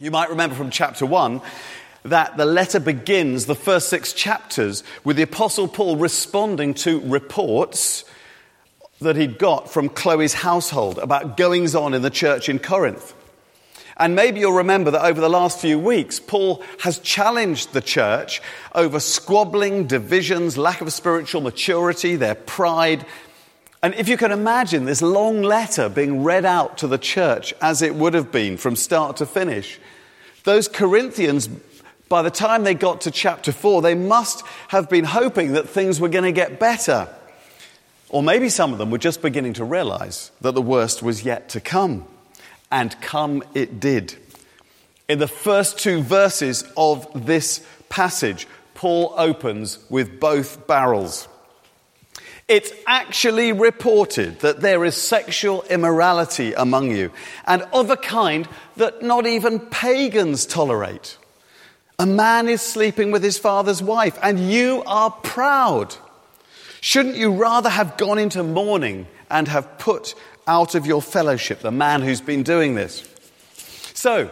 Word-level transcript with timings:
You 0.00 0.12
might 0.12 0.30
remember 0.30 0.54
from 0.54 0.70
chapter 0.70 1.04
1 1.04 1.40
that 2.04 2.36
the 2.36 2.44
letter 2.44 2.78
begins, 2.78 3.46
the 3.46 3.56
first 3.56 3.88
six 3.88 4.12
chapters, 4.12 4.84
with 5.02 5.16
the 5.16 5.24
Apostle 5.24 5.66
Paul 5.66 5.96
responding 5.96 6.74
to 6.74 7.00
reports 7.00 8.04
that 9.00 9.16
he'd 9.16 9.40
got 9.40 9.68
from 9.68 9.88
Chloe's 9.88 10.34
household 10.34 10.98
about 10.98 11.36
goings 11.36 11.74
on 11.74 11.94
in 11.94 12.02
the 12.02 12.10
church 12.10 12.48
in 12.48 12.60
Corinth. 12.60 13.12
And 13.96 14.14
maybe 14.14 14.38
you'll 14.38 14.52
remember 14.52 14.92
that 14.92 15.04
over 15.04 15.20
the 15.20 15.28
last 15.28 15.58
few 15.58 15.80
weeks, 15.80 16.20
Paul 16.20 16.62
has 16.78 17.00
challenged 17.00 17.72
the 17.72 17.80
church 17.80 18.40
over 18.76 19.00
squabbling, 19.00 19.88
divisions, 19.88 20.56
lack 20.56 20.80
of 20.80 20.92
spiritual 20.92 21.40
maturity, 21.40 22.14
their 22.14 22.36
pride. 22.36 23.04
And 23.82 23.94
if 23.94 24.08
you 24.08 24.16
can 24.16 24.32
imagine 24.32 24.84
this 24.84 25.02
long 25.02 25.42
letter 25.42 25.88
being 25.88 26.24
read 26.24 26.44
out 26.44 26.78
to 26.78 26.88
the 26.88 26.98
church 26.98 27.54
as 27.60 27.80
it 27.80 27.94
would 27.94 28.14
have 28.14 28.32
been 28.32 28.56
from 28.56 28.74
start 28.74 29.18
to 29.18 29.26
finish, 29.26 29.78
those 30.42 30.66
Corinthians, 30.66 31.48
by 32.08 32.22
the 32.22 32.30
time 32.30 32.64
they 32.64 32.74
got 32.74 33.02
to 33.02 33.10
chapter 33.10 33.52
4, 33.52 33.82
they 33.82 33.94
must 33.94 34.44
have 34.68 34.90
been 34.90 35.04
hoping 35.04 35.52
that 35.52 35.68
things 35.68 36.00
were 36.00 36.08
going 36.08 36.24
to 36.24 36.32
get 36.32 36.58
better. 36.58 37.08
Or 38.08 38.22
maybe 38.22 38.48
some 38.48 38.72
of 38.72 38.78
them 38.78 38.90
were 38.90 38.98
just 38.98 39.22
beginning 39.22 39.52
to 39.54 39.64
realize 39.64 40.32
that 40.40 40.54
the 40.54 40.62
worst 40.62 41.02
was 41.02 41.24
yet 41.24 41.50
to 41.50 41.60
come. 41.60 42.04
And 42.72 43.00
come 43.00 43.44
it 43.54 43.78
did. 43.78 44.14
In 45.08 45.20
the 45.20 45.28
first 45.28 45.78
two 45.78 46.02
verses 46.02 46.64
of 46.76 47.26
this 47.26 47.64
passage, 47.88 48.48
Paul 48.74 49.14
opens 49.16 49.78
with 49.88 50.18
both 50.18 50.66
barrels. 50.66 51.28
It's 52.48 52.72
actually 52.86 53.52
reported 53.52 54.40
that 54.40 54.62
there 54.62 54.82
is 54.86 54.96
sexual 54.96 55.64
immorality 55.64 56.54
among 56.54 56.96
you, 56.96 57.12
and 57.46 57.62
of 57.74 57.90
a 57.90 57.96
kind 57.96 58.48
that 58.76 59.02
not 59.02 59.26
even 59.26 59.60
pagans 59.60 60.46
tolerate. 60.46 61.18
A 61.98 62.06
man 62.06 62.48
is 62.48 62.62
sleeping 62.62 63.10
with 63.10 63.22
his 63.22 63.36
father's 63.36 63.82
wife, 63.82 64.18
and 64.22 64.50
you 64.50 64.82
are 64.86 65.10
proud. 65.10 65.94
Shouldn't 66.80 67.16
you 67.16 67.32
rather 67.32 67.68
have 67.68 67.98
gone 67.98 68.18
into 68.18 68.42
mourning 68.42 69.08
and 69.30 69.46
have 69.48 69.78
put 69.78 70.14
out 70.46 70.74
of 70.74 70.86
your 70.86 71.02
fellowship 71.02 71.60
the 71.60 71.70
man 71.70 72.00
who's 72.00 72.22
been 72.22 72.44
doing 72.44 72.74
this? 72.74 73.06
So, 73.92 74.30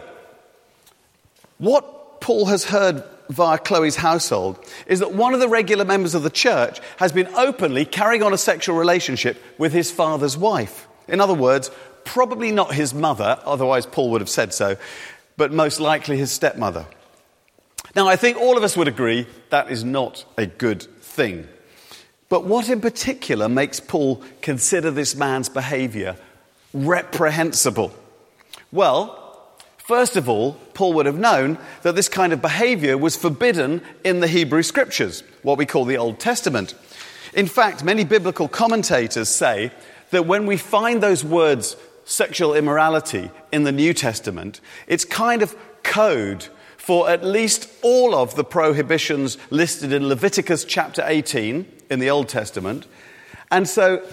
what 1.59 2.19
Paul 2.21 2.45
has 2.45 2.63
heard 2.63 3.03
via 3.29 3.57
Chloe's 3.57 3.95
household 3.95 4.57
is 4.85 4.99
that 4.99 5.13
one 5.13 5.33
of 5.33 5.39
the 5.39 5.49
regular 5.49 5.85
members 5.85 6.15
of 6.15 6.23
the 6.23 6.29
church 6.29 6.79
has 6.97 7.11
been 7.11 7.27
openly 7.35 7.85
carrying 7.85 8.23
on 8.23 8.33
a 8.33 8.37
sexual 8.37 8.77
relationship 8.77 9.41
with 9.57 9.73
his 9.73 9.91
father's 9.91 10.37
wife. 10.37 10.87
In 11.07 11.21
other 11.21 11.33
words, 11.33 11.71
probably 12.05 12.51
not 12.51 12.73
his 12.73 12.93
mother, 12.93 13.39
otherwise, 13.45 13.85
Paul 13.85 14.11
would 14.11 14.21
have 14.21 14.29
said 14.29 14.53
so, 14.53 14.77
but 15.35 15.51
most 15.51 15.79
likely 15.79 16.17
his 16.17 16.31
stepmother. 16.31 16.85
Now, 17.95 18.07
I 18.07 18.15
think 18.15 18.37
all 18.37 18.57
of 18.57 18.63
us 18.63 18.77
would 18.77 18.87
agree 18.87 19.27
that 19.49 19.71
is 19.71 19.83
not 19.83 20.25
a 20.37 20.45
good 20.45 20.83
thing. 20.83 21.47
But 22.29 22.43
what 22.43 22.69
in 22.69 22.81
particular 22.81 23.47
makes 23.47 23.79
Paul 23.79 24.21
consider 24.41 24.91
this 24.91 25.15
man's 25.15 25.49
behavior 25.49 26.17
reprehensible? 26.73 27.93
Well, 28.71 29.26
first 29.87 30.17
of 30.17 30.27
all, 30.27 30.53
Paul 30.73 30.93
would 30.93 31.05
have 31.05 31.17
known 31.17 31.57
that 31.81 31.95
this 31.95 32.09
kind 32.09 32.33
of 32.33 32.41
behavior 32.41 32.97
was 32.97 33.15
forbidden 33.15 33.81
in 34.03 34.19
the 34.19 34.27
Hebrew 34.27 34.61
scriptures, 34.61 35.23
what 35.43 35.57
we 35.57 35.65
call 35.65 35.85
the 35.85 35.97
Old 35.97 36.19
Testament. 36.19 36.75
In 37.33 37.47
fact, 37.47 37.83
many 37.83 38.03
biblical 38.03 38.49
commentators 38.49 39.29
say 39.29 39.71
that 40.11 40.25
when 40.25 40.45
we 40.45 40.57
find 40.57 41.01
those 41.01 41.23
words 41.23 41.77
sexual 42.03 42.53
immorality 42.53 43.31
in 43.51 43.63
the 43.63 43.71
New 43.71 43.93
Testament, 43.93 44.59
it's 44.87 45.05
kind 45.05 45.41
of 45.41 45.55
code 45.83 46.47
for 46.77 47.09
at 47.09 47.23
least 47.23 47.69
all 47.81 48.13
of 48.13 48.35
the 48.35 48.43
prohibitions 48.43 49.37
listed 49.49 49.93
in 49.93 50.07
Leviticus 50.07 50.65
chapter 50.65 51.03
18 51.05 51.65
in 51.89 51.99
the 51.99 52.09
Old 52.09 52.27
Testament. 52.27 52.87
And 53.51 53.67
so 53.67 54.05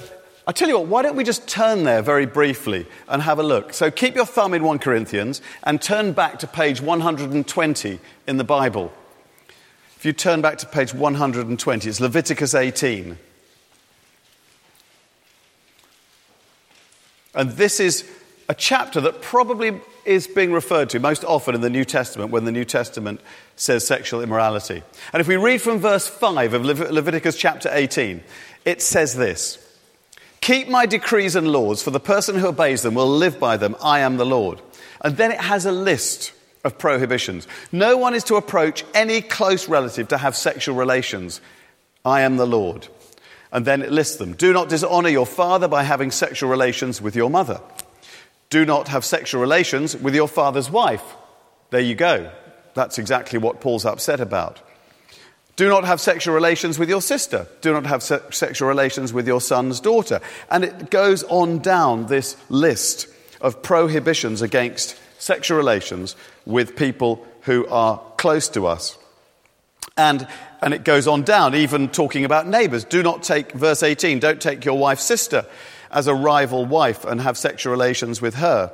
I 0.46 0.52
tell 0.52 0.68
you 0.68 0.78
what, 0.78 0.88
why 0.88 1.02
don't 1.02 1.16
we 1.16 1.24
just 1.24 1.48
turn 1.48 1.84
there 1.84 2.02
very 2.02 2.26
briefly 2.26 2.86
and 3.08 3.22
have 3.22 3.38
a 3.38 3.42
look? 3.42 3.72
So 3.72 3.90
keep 3.90 4.14
your 4.14 4.26
thumb 4.26 4.52
in 4.52 4.62
1 4.62 4.78
Corinthians 4.78 5.40
and 5.62 5.80
turn 5.80 6.12
back 6.12 6.38
to 6.40 6.46
page 6.46 6.82
120 6.82 7.98
in 8.26 8.36
the 8.36 8.44
Bible. 8.44 8.92
If 9.96 10.04
you 10.04 10.12
turn 10.12 10.42
back 10.42 10.58
to 10.58 10.66
page 10.66 10.92
120, 10.92 11.88
it's 11.88 11.98
Leviticus 11.98 12.54
18. 12.54 13.16
And 17.34 17.50
this 17.52 17.80
is 17.80 18.06
a 18.46 18.54
chapter 18.54 19.00
that 19.00 19.22
probably 19.22 19.80
is 20.04 20.26
being 20.26 20.52
referred 20.52 20.90
to 20.90 21.00
most 21.00 21.24
often 21.24 21.54
in 21.54 21.62
the 21.62 21.70
New 21.70 21.86
Testament 21.86 22.30
when 22.30 22.44
the 22.44 22.52
New 22.52 22.66
Testament 22.66 23.22
says 23.56 23.86
sexual 23.86 24.20
immorality. 24.20 24.82
And 25.14 25.22
if 25.22 25.26
we 25.26 25.36
read 25.36 25.62
from 25.62 25.78
verse 25.78 26.06
5 26.06 26.52
of 26.52 26.66
Leviticus 26.66 27.38
chapter 27.38 27.70
18, 27.72 28.22
it 28.66 28.82
says 28.82 29.14
this 29.14 29.63
Keep 30.44 30.68
my 30.68 30.84
decrees 30.84 31.36
and 31.36 31.48
laws, 31.48 31.82
for 31.82 31.90
the 31.90 31.98
person 31.98 32.36
who 32.36 32.48
obeys 32.48 32.82
them 32.82 32.94
will 32.94 33.08
live 33.08 33.40
by 33.40 33.56
them. 33.56 33.74
I 33.82 34.00
am 34.00 34.18
the 34.18 34.26
Lord. 34.26 34.60
And 35.00 35.16
then 35.16 35.32
it 35.32 35.40
has 35.40 35.64
a 35.64 35.72
list 35.72 36.34
of 36.64 36.76
prohibitions. 36.76 37.48
No 37.72 37.96
one 37.96 38.12
is 38.12 38.24
to 38.24 38.34
approach 38.36 38.84
any 38.92 39.22
close 39.22 39.70
relative 39.70 40.08
to 40.08 40.18
have 40.18 40.36
sexual 40.36 40.76
relations. 40.76 41.40
I 42.04 42.20
am 42.20 42.36
the 42.36 42.46
Lord. 42.46 42.86
And 43.52 43.64
then 43.64 43.80
it 43.80 43.90
lists 43.90 44.16
them. 44.16 44.34
Do 44.34 44.52
not 44.52 44.68
dishonor 44.68 45.08
your 45.08 45.24
father 45.24 45.66
by 45.66 45.82
having 45.82 46.10
sexual 46.10 46.50
relations 46.50 47.00
with 47.00 47.16
your 47.16 47.30
mother. 47.30 47.62
Do 48.50 48.66
not 48.66 48.88
have 48.88 49.06
sexual 49.06 49.40
relations 49.40 49.96
with 49.96 50.14
your 50.14 50.28
father's 50.28 50.70
wife. 50.70 51.16
There 51.70 51.80
you 51.80 51.94
go. 51.94 52.30
That's 52.74 52.98
exactly 52.98 53.38
what 53.38 53.62
Paul's 53.62 53.86
upset 53.86 54.20
about. 54.20 54.60
Do 55.56 55.68
not 55.68 55.84
have 55.84 56.00
sexual 56.00 56.34
relations 56.34 56.78
with 56.78 56.88
your 56.88 57.00
sister. 57.00 57.46
Do 57.60 57.72
not 57.72 57.86
have 57.86 58.02
se- 58.02 58.20
sexual 58.30 58.68
relations 58.68 59.12
with 59.12 59.26
your 59.26 59.40
son's 59.40 59.78
daughter. 59.80 60.20
And 60.50 60.64
it 60.64 60.90
goes 60.90 61.22
on 61.24 61.60
down 61.60 62.06
this 62.06 62.36
list 62.48 63.06
of 63.40 63.62
prohibitions 63.62 64.42
against 64.42 64.96
sexual 65.18 65.56
relations 65.56 66.16
with 66.44 66.76
people 66.76 67.24
who 67.42 67.66
are 67.68 68.02
close 68.16 68.48
to 68.48 68.66
us. 68.66 68.98
And, 69.96 70.26
and 70.60 70.74
it 70.74 70.84
goes 70.84 71.06
on 71.06 71.22
down, 71.22 71.54
even 71.54 71.88
talking 71.88 72.24
about 72.24 72.48
neighbors. 72.48 72.84
Do 72.84 73.02
not 73.02 73.22
take, 73.22 73.52
verse 73.52 73.84
18, 73.84 74.18
don't 74.18 74.40
take 74.40 74.64
your 74.64 74.76
wife's 74.76 75.04
sister 75.04 75.46
as 75.90 76.08
a 76.08 76.14
rival 76.14 76.66
wife 76.66 77.04
and 77.04 77.20
have 77.20 77.38
sexual 77.38 77.70
relations 77.70 78.20
with 78.20 78.34
her. 78.34 78.72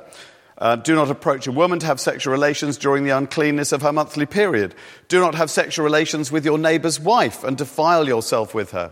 Uh, 0.61 0.75
do 0.75 0.93
not 0.93 1.09
approach 1.09 1.47
a 1.47 1.51
woman 1.51 1.79
to 1.79 1.87
have 1.87 1.99
sexual 1.99 2.31
relations 2.31 2.77
during 2.77 3.03
the 3.03 3.09
uncleanness 3.09 3.71
of 3.71 3.81
her 3.81 3.91
monthly 3.91 4.27
period. 4.27 4.75
Do 5.07 5.19
not 5.19 5.33
have 5.33 5.49
sexual 5.49 5.83
relations 5.83 6.31
with 6.31 6.45
your 6.45 6.59
neighbor's 6.59 6.99
wife 6.99 7.43
and 7.43 7.57
defile 7.57 8.07
yourself 8.07 8.53
with 8.53 8.69
her. 8.69 8.91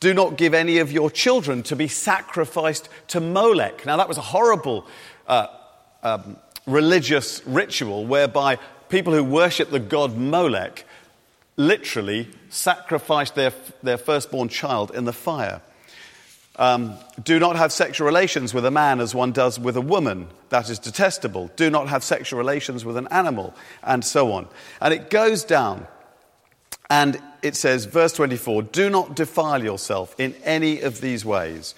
Do 0.00 0.12
not 0.12 0.36
give 0.36 0.54
any 0.54 0.78
of 0.78 0.90
your 0.90 1.08
children 1.08 1.62
to 1.64 1.76
be 1.76 1.86
sacrificed 1.86 2.88
to 3.08 3.20
Molech. 3.20 3.86
Now, 3.86 3.96
that 3.98 4.08
was 4.08 4.18
a 4.18 4.22
horrible 4.22 4.88
uh, 5.28 5.46
um, 6.02 6.36
religious 6.66 7.46
ritual 7.46 8.04
whereby 8.04 8.58
people 8.88 9.12
who 9.12 9.22
worship 9.22 9.70
the 9.70 9.78
god 9.78 10.16
Molech 10.16 10.84
literally 11.56 12.28
sacrificed 12.48 13.36
their, 13.36 13.52
their 13.84 13.98
firstborn 13.98 14.48
child 14.48 14.90
in 14.92 15.04
the 15.04 15.12
fire. 15.12 15.60
Um, 16.58 16.94
do 17.22 17.38
not 17.38 17.54
have 17.54 17.72
sexual 17.72 18.06
relations 18.06 18.52
with 18.52 18.66
a 18.66 18.70
man 18.70 19.00
as 19.00 19.14
one 19.14 19.30
does 19.30 19.60
with 19.60 19.76
a 19.76 19.80
woman. 19.80 20.26
That 20.48 20.68
is 20.68 20.80
detestable. 20.80 21.50
Do 21.54 21.70
not 21.70 21.88
have 21.88 22.02
sexual 22.02 22.38
relations 22.38 22.84
with 22.84 22.96
an 22.96 23.06
animal, 23.12 23.54
and 23.82 24.04
so 24.04 24.32
on. 24.32 24.48
And 24.80 24.92
it 24.92 25.08
goes 25.08 25.44
down, 25.44 25.86
and 26.90 27.22
it 27.42 27.54
says, 27.54 27.84
verse 27.84 28.12
24, 28.12 28.62
do 28.62 28.90
not 28.90 29.14
defile 29.14 29.62
yourself 29.62 30.14
in 30.18 30.34
any 30.42 30.80
of 30.80 31.00
these 31.00 31.24
ways. 31.24 31.74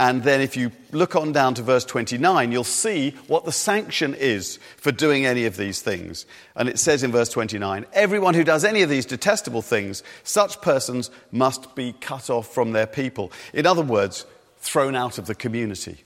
And 0.00 0.22
then 0.22 0.40
if 0.40 0.56
you 0.56 0.70
look 0.92 1.16
on 1.16 1.32
down 1.32 1.54
to 1.54 1.62
verse 1.62 1.84
29, 1.84 2.52
you'll 2.52 2.62
see 2.62 3.16
what 3.26 3.44
the 3.44 3.50
sanction 3.50 4.14
is 4.14 4.60
for 4.76 4.92
doing 4.92 5.26
any 5.26 5.44
of 5.44 5.56
these 5.56 5.82
things. 5.82 6.24
And 6.54 6.68
it 6.68 6.78
says 6.78 7.02
in 7.02 7.10
verse 7.10 7.28
29 7.30 7.84
Everyone 7.92 8.34
who 8.34 8.44
does 8.44 8.64
any 8.64 8.82
of 8.82 8.90
these 8.90 9.06
detestable 9.06 9.62
things, 9.62 10.04
such 10.22 10.60
persons 10.60 11.10
must 11.32 11.74
be 11.74 11.92
cut 12.00 12.30
off 12.30 12.54
from 12.54 12.72
their 12.72 12.86
people. 12.86 13.32
In 13.52 13.66
other 13.66 13.82
words, 13.82 14.24
thrown 14.58 14.94
out 14.94 15.18
of 15.18 15.26
the 15.26 15.34
community. 15.34 15.98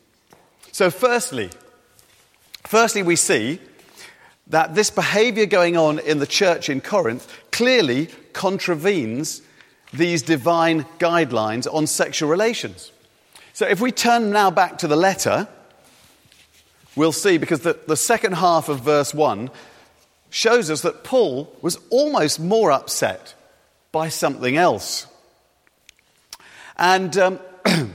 So, 0.73 0.91
firstly, 0.91 1.51
firstly, 2.65 3.03
we 3.03 3.17
see 3.17 3.61
that 4.47 4.75
this 4.75 4.89
behavior 4.89 5.45
going 5.45 5.77
on 5.77 5.99
in 5.99 6.19
the 6.19 6.27
church 6.27 6.71
in 6.71 6.81
Corinth 6.81 7.31
clearly 7.51 8.09
contravenes 8.33 9.43
these 9.93 10.23
divine 10.23 10.85
guidelines 10.99 11.73
on 11.73 11.87
sexual 11.87 12.31
relations. 12.31 12.91
So 13.53 13.67
if 13.67 13.81
we 13.81 13.93
turn 13.93 14.31
now 14.31 14.51
back 14.51 14.79
to 14.79 14.89
the 14.89 14.97
letter, 14.97 15.47
we'll 16.97 17.13
see, 17.13 17.39
because 17.39 17.61
the, 17.61 17.79
the 17.87 17.97
second 17.97 18.33
half 18.35 18.69
of 18.69 18.81
verse 18.81 19.13
1 19.13 19.51
shows 20.31 20.71
us 20.71 20.81
that 20.83 21.05
Paul 21.05 21.55
was 21.61 21.79
almost 21.91 22.41
more 22.41 22.73
upset 22.73 23.35
by 23.93 24.09
something 24.09 24.57
else. 24.57 25.07
And 26.79 27.17
um, 27.19 27.41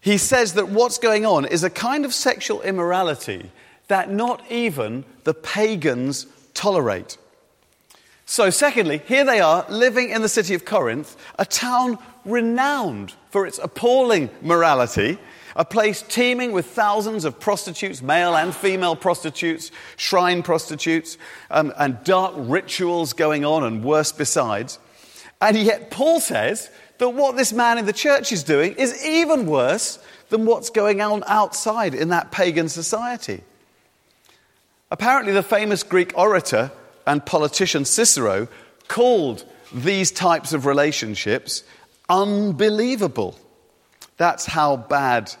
he 0.00 0.18
says 0.18 0.54
that 0.54 0.68
what's 0.68 0.98
going 0.98 1.24
on 1.24 1.44
is 1.44 1.62
a 1.62 1.70
kind 1.70 2.04
of 2.04 2.12
sexual 2.12 2.60
immorality 2.62 3.50
that 3.86 4.10
not 4.10 4.42
even 4.50 5.04
the 5.22 5.34
pagans 5.34 6.26
tolerate. 6.54 7.16
So, 8.24 8.50
secondly, 8.50 9.02
here 9.06 9.24
they 9.24 9.40
are 9.40 9.66
living 9.68 10.10
in 10.10 10.22
the 10.22 10.28
city 10.28 10.54
of 10.54 10.64
Corinth, 10.64 11.16
a 11.38 11.44
town 11.44 11.98
renowned 12.24 13.14
for 13.30 13.46
its 13.46 13.58
appalling 13.58 14.30
morality, 14.40 15.18
a 15.56 15.64
place 15.64 16.02
teeming 16.02 16.52
with 16.52 16.66
thousands 16.66 17.24
of 17.24 17.38
prostitutes, 17.40 18.00
male 18.00 18.34
and 18.36 18.54
female 18.54 18.96
prostitutes, 18.96 19.70
shrine 19.96 20.42
prostitutes, 20.42 21.18
um, 21.50 21.72
and 21.76 22.02
dark 22.04 22.34
rituals 22.36 23.12
going 23.12 23.44
on, 23.44 23.64
and 23.64 23.84
worse 23.84 24.12
besides. 24.12 24.78
And 25.40 25.56
yet, 25.56 25.90
Paul 25.90 26.20
says 26.20 26.70
that 26.98 27.10
what 27.10 27.36
this 27.36 27.52
man 27.52 27.76
in 27.76 27.84
the 27.84 27.92
church 27.92 28.32
is 28.32 28.44
doing 28.44 28.74
is 28.74 29.04
even 29.04 29.46
worse 29.46 29.98
than 30.28 30.46
what's 30.46 30.70
going 30.70 31.00
on 31.00 31.24
outside 31.26 31.94
in 31.94 32.08
that 32.08 32.30
pagan 32.30 32.68
society. 32.68 33.42
Apparently, 34.90 35.32
the 35.32 35.42
famous 35.42 35.82
Greek 35.82 36.16
orator 36.16 36.70
and 37.06 37.24
politician 37.24 37.84
Cicero 37.84 38.48
called 38.88 39.44
these 39.72 40.10
types 40.10 40.52
of 40.52 40.66
relationships 40.66 41.64
unbelievable. 42.08 43.38
That's 44.16 44.46
how 44.46 44.76
bad 44.76 45.34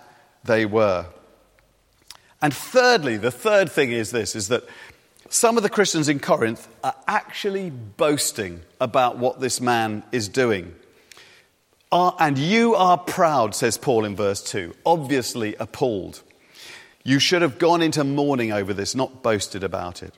they 0.44 0.64
were. 0.64 1.06
And 2.40 2.52
thirdly, 2.52 3.16
the 3.16 3.30
third 3.30 3.70
thing 3.70 3.92
is 3.92 4.10
this 4.10 4.34
is 4.34 4.48
that 4.48 4.64
some 5.28 5.56
of 5.56 5.62
the 5.62 5.70
Christians 5.70 6.08
in 6.08 6.18
Corinth 6.18 6.68
are 6.82 6.94
actually 7.06 7.70
boasting 7.70 8.60
about 8.80 9.18
what 9.18 9.40
this 9.40 9.60
man 9.60 10.02
is 10.12 10.28
doing. 10.28 10.74
and 11.92 12.38
you 12.38 12.74
are 12.74 12.98
proud, 12.98 13.54
says 13.54 13.78
Paul 13.78 14.04
in 14.04 14.16
verse 14.16 14.42
2, 14.42 14.74
obviously 14.84 15.54
appalled. 15.56 16.22
You 17.04 17.18
should 17.18 17.42
have 17.42 17.58
gone 17.58 17.82
into 17.82 18.04
mourning 18.04 18.52
over 18.52 18.72
this, 18.72 18.94
not 18.94 19.22
boasted 19.22 19.62
about 19.62 20.02
it. 20.02 20.14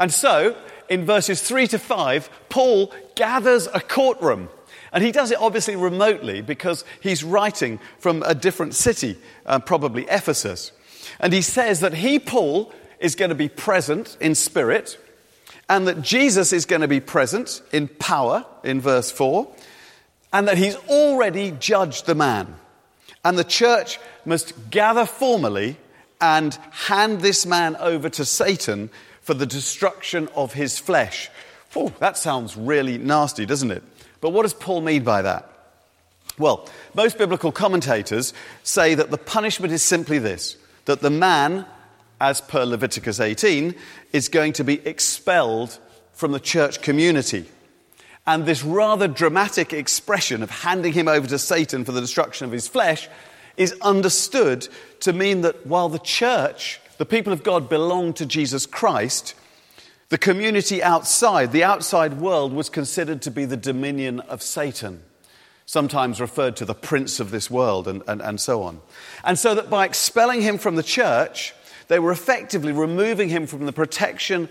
And 0.00 0.12
so, 0.12 0.56
in 0.88 1.04
verses 1.04 1.42
3 1.42 1.68
to 1.68 1.78
5, 1.78 2.30
Paul 2.48 2.92
gathers 3.14 3.68
a 3.72 3.80
courtroom. 3.80 4.48
And 4.92 5.04
he 5.04 5.12
does 5.12 5.30
it 5.30 5.38
obviously 5.38 5.76
remotely 5.76 6.40
because 6.40 6.84
he's 7.00 7.22
writing 7.22 7.78
from 7.98 8.24
a 8.24 8.34
different 8.34 8.74
city, 8.74 9.18
uh, 9.46 9.60
probably 9.60 10.06
Ephesus. 10.08 10.72
And 11.20 11.32
he 11.32 11.42
says 11.42 11.80
that 11.80 11.94
he, 11.94 12.18
Paul, 12.18 12.72
is 12.98 13.14
going 13.14 13.28
to 13.28 13.34
be 13.34 13.48
present 13.48 14.16
in 14.20 14.34
spirit, 14.34 14.98
and 15.68 15.86
that 15.86 16.02
Jesus 16.02 16.52
is 16.52 16.64
going 16.64 16.82
to 16.82 16.88
be 16.88 17.00
present 17.00 17.62
in 17.70 17.86
power, 17.86 18.44
in 18.64 18.80
verse 18.80 19.10
4, 19.12 19.46
and 20.32 20.48
that 20.48 20.58
he's 20.58 20.76
already 20.88 21.52
judged 21.52 22.06
the 22.06 22.14
man. 22.14 22.56
And 23.24 23.38
the 23.38 23.44
church 23.44 24.00
must 24.24 24.70
gather 24.70 25.04
formally 25.04 25.76
and 26.20 26.54
hand 26.70 27.20
this 27.20 27.46
man 27.46 27.76
over 27.76 28.08
to 28.10 28.24
Satan 28.24 28.90
for 29.30 29.34
the 29.34 29.46
destruction 29.46 30.28
of 30.34 30.54
his 30.54 30.80
flesh. 30.80 31.30
Whew, 31.72 31.92
that 32.00 32.18
sounds 32.18 32.56
really 32.56 32.98
nasty, 32.98 33.46
doesn't 33.46 33.70
it? 33.70 33.84
But 34.20 34.30
what 34.30 34.42
does 34.42 34.54
Paul 34.54 34.80
mean 34.80 35.04
by 35.04 35.22
that? 35.22 35.48
Well, 36.36 36.68
most 36.94 37.16
biblical 37.16 37.52
commentators 37.52 38.34
say 38.64 38.96
that 38.96 39.12
the 39.12 39.18
punishment 39.18 39.72
is 39.72 39.84
simply 39.84 40.18
this 40.18 40.56
that 40.86 41.00
the 41.00 41.10
man, 41.10 41.64
as 42.20 42.40
per 42.40 42.64
Leviticus 42.64 43.20
18, 43.20 43.76
is 44.12 44.28
going 44.28 44.52
to 44.54 44.64
be 44.64 44.84
expelled 44.84 45.78
from 46.12 46.32
the 46.32 46.40
church 46.40 46.82
community. 46.82 47.46
And 48.26 48.46
this 48.46 48.64
rather 48.64 49.06
dramatic 49.06 49.72
expression 49.72 50.42
of 50.42 50.50
handing 50.50 50.92
him 50.92 51.06
over 51.06 51.28
to 51.28 51.38
Satan 51.38 51.84
for 51.84 51.92
the 51.92 52.00
destruction 52.00 52.46
of 52.46 52.52
his 52.52 52.66
flesh 52.66 53.08
is 53.56 53.76
understood 53.80 54.66
to 54.98 55.12
mean 55.12 55.42
that 55.42 55.68
while 55.68 55.88
the 55.88 56.00
church 56.00 56.80
the 57.00 57.06
people 57.06 57.32
of 57.32 57.42
God 57.42 57.70
belonged 57.70 58.16
to 58.16 58.26
Jesus 58.26 58.66
Christ, 58.66 59.34
the 60.10 60.18
community 60.18 60.82
outside, 60.82 61.50
the 61.50 61.64
outside 61.64 62.20
world, 62.20 62.52
was 62.52 62.68
considered 62.68 63.22
to 63.22 63.30
be 63.30 63.46
the 63.46 63.56
dominion 63.56 64.20
of 64.20 64.42
Satan, 64.42 65.02
sometimes 65.64 66.20
referred 66.20 66.56
to 66.56 66.66
the 66.66 66.74
prince 66.74 67.18
of 67.18 67.30
this 67.30 67.50
world, 67.50 67.88
and, 67.88 68.02
and, 68.06 68.20
and 68.20 68.38
so 68.38 68.62
on. 68.64 68.82
And 69.24 69.38
so 69.38 69.54
that 69.54 69.70
by 69.70 69.86
expelling 69.86 70.42
him 70.42 70.58
from 70.58 70.76
the 70.76 70.82
church, 70.82 71.54
they 71.88 71.98
were 71.98 72.12
effectively 72.12 72.70
removing 72.70 73.30
him 73.30 73.46
from 73.46 73.64
the 73.64 73.72
protection 73.72 74.50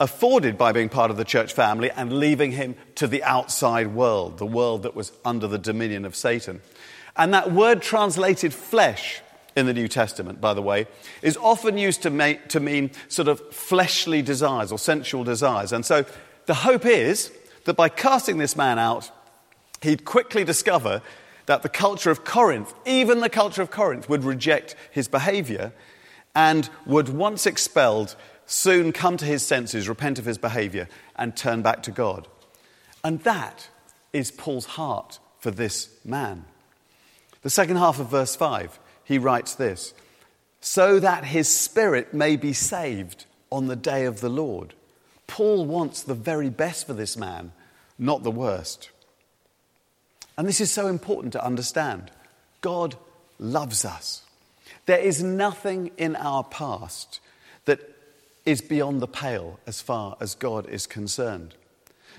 afforded 0.00 0.58
by 0.58 0.72
being 0.72 0.88
part 0.88 1.12
of 1.12 1.16
the 1.16 1.24
church 1.24 1.52
family 1.52 1.92
and 1.92 2.18
leaving 2.18 2.50
him 2.50 2.74
to 2.96 3.06
the 3.06 3.22
outside 3.22 3.94
world, 3.94 4.38
the 4.38 4.44
world 4.44 4.82
that 4.82 4.96
was 4.96 5.12
under 5.24 5.46
the 5.46 5.56
dominion 5.56 6.04
of 6.04 6.16
Satan. 6.16 6.60
And 7.16 7.32
that 7.32 7.52
word 7.52 7.80
translated 7.80 8.52
flesh 8.52 9.22
in 9.56 9.66
the 9.66 9.72
New 9.72 9.88
Testament, 9.88 10.40
by 10.40 10.54
the 10.54 10.62
way, 10.62 10.86
is 11.22 11.36
often 11.38 11.78
used 11.78 12.02
to, 12.02 12.10
make, 12.10 12.48
to 12.48 12.60
mean 12.60 12.90
sort 13.08 13.26
of 13.26 13.40
fleshly 13.52 14.20
desires 14.20 14.70
or 14.70 14.78
sensual 14.78 15.24
desires. 15.24 15.72
And 15.72 15.84
so 15.84 16.04
the 16.44 16.54
hope 16.54 16.84
is 16.84 17.32
that 17.64 17.74
by 17.74 17.88
casting 17.88 18.38
this 18.38 18.54
man 18.54 18.78
out, 18.78 19.10
he'd 19.80 20.04
quickly 20.04 20.44
discover 20.44 21.02
that 21.46 21.62
the 21.62 21.68
culture 21.68 22.10
of 22.10 22.24
Corinth, 22.24 22.74
even 22.84 23.20
the 23.20 23.30
culture 23.30 23.62
of 23.62 23.70
Corinth, 23.70 24.08
would 24.08 24.24
reject 24.24 24.76
his 24.90 25.08
behavior 25.08 25.72
and 26.34 26.68
would, 26.84 27.08
once 27.08 27.46
expelled, 27.46 28.14
soon 28.44 28.92
come 28.92 29.16
to 29.16 29.24
his 29.24 29.42
senses, 29.42 29.88
repent 29.88 30.18
of 30.18 30.26
his 30.26 30.38
behavior, 30.38 30.86
and 31.16 31.34
turn 31.34 31.62
back 31.62 31.82
to 31.84 31.90
God. 31.90 32.28
And 33.02 33.20
that 33.22 33.68
is 34.12 34.30
Paul's 34.30 34.66
heart 34.66 35.18
for 35.38 35.50
this 35.50 35.88
man. 36.04 36.44
The 37.42 37.50
second 37.50 37.76
half 37.76 37.98
of 37.98 38.10
verse 38.10 38.36
5 38.36 38.78
he 39.06 39.18
writes 39.18 39.54
this 39.54 39.94
so 40.60 40.98
that 40.98 41.24
his 41.24 41.48
spirit 41.48 42.12
may 42.12 42.34
be 42.34 42.52
saved 42.52 43.24
on 43.52 43.68
the 43.68 43.76
day 43.76 44.04
of 44.04 44.20
the 44.20 44.28
Lord. 44.28 44.74
Paul 45.28 45.64
wants 45.64 46.02
the 46.02 46.14
very 46.14 46.50
best 46.50 46.88
for 46.88 46.92
this 46.92 47.16
man, 47.16 47.52
not 47.98 48.24
the 48.24 48.32
worst. 48.32 48.90
And 50.36 50.46
this 50.46 50.60
is 50.60 50.72
so 50.72 50.88
important 50.88 51.32
to 51.34 51.44
understand. 51.44 52.10
God 52.60 52.96
loves 53.38 53.84
us. 53.84 54.22
There 54.86 54.98
is 54.98 55.22
nothing 55.22 55.92
in 55.96 56.16
our 56.16 56.42
past 56.42 57.20
that 57.64 57.80
is 58.44 58.60
beyond 58.60 59.00
the 59.00 59.08
pale 59.08 59.60
as 59.66 59.80
far 59.80 60.16
as 60.20 60.34
God 60.34 60.68
is 60.68 60.86
concerned. 60.86 61.54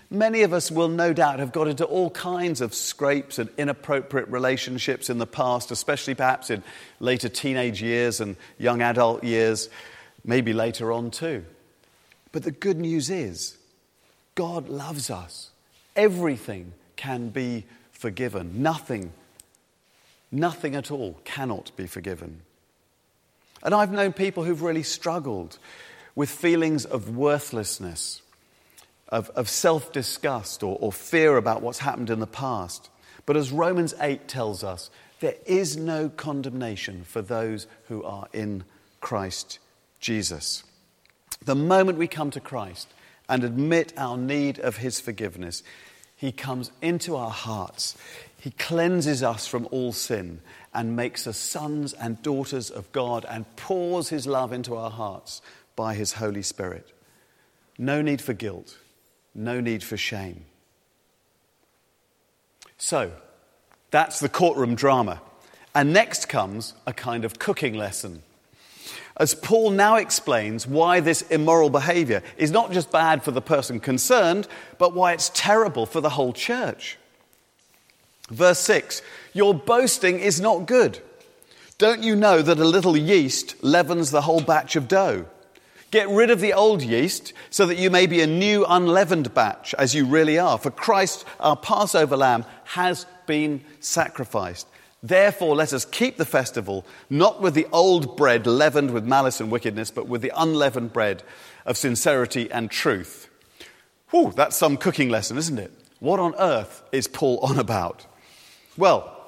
Many 0.09 0.43
of 0.43 0.53
us 0.53 0.71
will 0.71 0.87
no 0.87 1.11
doubt 1.11 1.39
have 1.39 1.51
got 1.51 1.67
into 1.67 1.83
all 1.83 2.09
kinds 2.11 2.61
of 2.61 2.73
scrapes 2.73 3.39
and 3.39 3.49
inappropriate 3.57 4.29
relationships 4.29 5.09
in 5.09 5.17
the 5.17 5.27
past, 5.27 5.69
especially 5.69 6.15
perhaps 6.15 6.49
in 6.49 6.63
later 7.01 7.27
teenage 7.27 7.81
years 7.81 8.21
and 8.21 8.37
young 8.57 8.81
adult 8.81 9.25
years, 9.25 9.69
maybe 10.23 10.53
later 10.53 10.93
on 10.93 11.11
too. 11.11 11.43
But 12.31 12.43
the 12.43 12.51
good 12.51 12.77
news 12.77 13.09
is, 13.09 13.57
God 14.35 14.69
loves 14.69 15.09
us. 15.09 15.51
Everything 15.95 16.71
can 16.95 17.29
be 17.29 17.65
forgiven. 17.91 18.61
Nothing, 18.61 19.11
nothing 20.31 20.75
at 20.75 20.89
all 20.89 21.19
cannot 21.25 21.71
be 21.75 21.85
forgiven. 21.85 22.41
And 23.61 23.73
I've 23.73 23.91
known 23.91 24.13
people 24.13 24.45
who've 24.45 24.61
really 24.61 24.83
struggled 24.83 25.57
with 26.15 26.29
feelings 26.29 26.85
of 26.85 27.17
worthlessness 27.17 28.21
of, 29.09 29.29
of 29.31 29.49
self 29.49 29.91
disgust 29.91 30.63
or, 30.63 30.77
or 30.79 30.91
fear 30.91 31.37
about 31.37 31.61
what's 31.61 31.79
happened 31.79 32.09
in 32.09 32.19
the 32.19 32.27
past. 32.27 32.89
But 33.25 33.37
as 33.37 33.51
Romans 33.51 33.93
8 33.99 34.27
tells 34.27 34.63
us, 34.63 34.89
there 35.19 35.35
is 35.45 35.77
no 35.77 36.09
condemnation 36.09 37.03
for 37.03 37.21
those 37.21 37.67
who 37.87 38.03
are 38.03 38.27
in 38.33 38.63
Christ 39.01 39.59
Jesus. 39.99 40.63
The 41.43 41.55
moment 41.55 41.97
we 41.97 42.07
come 42.07 42.31
to 42.31 42.39
Christ 42.39 42.87
and 43.27 43.43
admit 43.43 43.93
our 43.97 44.17
need 44.17 44.59
of 44.59 44.77
His 44.77 44.99
forgiveness, 44.99 45.63
He 46.15 46.31
comes 46.31 46.71
into 46.81 47.15
our 47.15 47.31
hearts. 47.31 47.97
He 48.39 48.51
cleanses 48.51 49.23
us 49.23 49.47
from 49.47 49.67
all 49.71 49.91
sin 49.91 50.39
and 50.73 50.95
makes 50.95 51.25
us 51.25 51.37
sons 51.37 51.93
and 51.93 52.21
daughters 52.21 52.69
of 52.69 52.91
God 52.91 53.25
and 53.27 53.55
pours 53.55 54.09
His 54.09 54.27
love 54.27 54.53
into 54.53 54.75
our 54.75 54.91
hearts 54.91 55.41
by 55.75 55.95
His 55.95 56.13
Holy 56.13 56.43
Spirit. 56.43 56.87
No 57.77 58.01
need 58.01 58.21
for 58.21 58.33
guilt 58.33 58.77
no 59.37 59.61
need 59.61 59.83
for 59.83 59.95
shame. 59.95 60.43
So, 62.77 63.11
that's 63.91 64.19
the 64.19 64.29
courtroom 64.29 64.75
drama. 64.75 65.21
And 65.73 65.93
next 65.93 66.27
comes 66.27 66.73
a 66.85 66.93
kind 66.93 67.23
of 67.23 67.39
cooking 67.39 67.75
lesson. 67.75 68.23
As 69.19 69.33
Paul 69.33 69.71
now 69.71 69.95
explains 69.95 70.67
why 70.67 70.99
this 70.99 71.21
immoral 71.23 71.69
behavior 71.69 72.21
is 72.37 72.51
not 72.51 72.71
just 72.71 72.91
bad 72.91 73.23
for 73.23 73.31
the 73.31 73.41
person 73.41 73.79
concerned, 73.79 74.47
but 74.77 74.93
why 74.93 75.13
it's 75.13 75.31
terrible 75.33 75.85
for 75.85 76.01
the 76.01 76.09
whole 76.09 76.33
church. 76.33 76.97
Verse 78.29 78.59
6 78.59 79.01
Your 79.33 79.53
boasting 79.53 80.19
is 80.19 80.39
not 80.39 80.67
good. 80.67 80.99
Don't 81.77 82.03
you 82.03 82.15
know 82.15 82.41
that 82.41 82.59
a 82.59 82.65
little 82.65 82.97
yeast 82.97 83.63
leavens 83.63 84.11
the 84.11 84.21
whole 84.21 84.41
batch 84.41 84.75
of 84.75 84.87
dough? 84.87 85.25
Get 85.97 86.09
rid 86.09 86.29
of 86.29 86.41
the 86.41 86.53
old 86.53 86.83
yeast 86.83 87.33
so 87.49 87.65
that 87.65 87.79
you 87.79 87.89
may 87.89 88.05
be 88.05 88.21
a 88.21 88.27
new 88.27 88.63
unleavened 88.69 89.33
batch 89.33 89.73
as 89.79 89.95
you 89.95 90.05
really 90.05 90.37
are. 90.37 90.59
For 90.59 90.69
Christ, 90.69 91.25
our 91.39 91.55
Passover 91.57 92.15
lamb, 92.15 92.45
has 92.65 93.07
been 93.25 93.63
sacrificed. 93.79 94.67
Therefore, 95.01 95.55
let 95.55 95.73
us 95.73 95.85
keep 95.85 96.17
the 96.17 96.23
festival, 96.23 96.85
not 97.09 97.41
with 97.41 97.55
the 97.55 97.65
old 97.71 98.15
bread 98.15 98.45
leavened 98.45 98.91
with 98.91 99.05
malice 99.05 99.41
and 99.41 99.49
wickedness, 99.49 99.89
but 99.89 100.07
with 100.07 100.21
the 100.21 100.31
unleavened 100.35 100.93
bread 100.93 101.23
of 101.65 101.77
sincerity 101.77 102.47
and 102.51 102.69
truth. 102.69 103.27
Whew, 104.11 104.31
that's 104.35 104.55
some 104.55 104.77
cooking 104.77 105.09
lesson, 105.09 105.35
isn't 105.35 105.57
it? 105.57 105.71
What 105.99 106.19
on 106.19 106.35
earth 106.37 106.83
is 106.91 107.07
Paul 107.07 107.39
on 107.41 107.57
about? 107.57 108.05
Well, 108.77 109.19